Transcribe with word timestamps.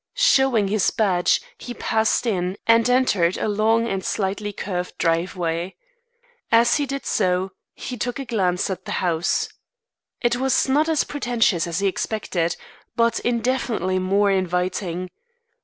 Showing 0.15 0.69
his 0.69 0.89
badge, 0.89 1.43
he 1.59 1.75
passed 1.75 2.25
in, 2.25 2.57
and 2.65 2.89
entered 2.89 3.37
a 3.37 3.47
long 3.47 3.87
and 3.87 4.03
slightly 4.03 4.51
curved 4.51 4.97
driveway. 4.97 5.75
As 6.51 6.77
he 6.77 6.87
did 6.87 7.05
so, 7.05 7.51
he 7.75 7.97
took 7.97 8.17
a 8.17 8.25
glance 8.25 8.71
at 8.71 8.85
the 8.85 8.93
house. 8.93 9.47
It 10.19 10.37
was 10.37 10.67
not 10.67 10.89
as 10.89 11.03
pretentious 11.03 11.67
as 11.67 11.77
he 11.81 11.87
expected, 11.87 12.55
but 12.95 13.21
infinitely 13.23 13.99
more 13.99 14.31
inviting. 14.31 15.11